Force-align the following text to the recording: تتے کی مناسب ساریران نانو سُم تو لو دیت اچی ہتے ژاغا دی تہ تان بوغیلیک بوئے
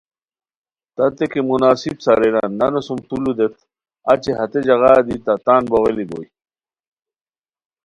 تتے 0.95 1.25
کی 1.31 1.41
مناسب 1.49 1.95
ساریران 2.05 2.51
نانو 2.59 2.81
سُم 2.87 2.99
تو 3.07 3.15
لو 3.23 3.31
دیت 3.37 3.53
اچی 4.11 4.31
ہتے 4.37 4.59
ژاغا 4.67 4.93
دی 5.07 5.15
تہ 5.25 5.33
تان 5.45 5.61
بوغیلیک 5.71 6.07
بوئے 6.11 6.27